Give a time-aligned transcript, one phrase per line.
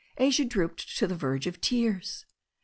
[0.17, 2.25] Asia drooped to the verge of tears.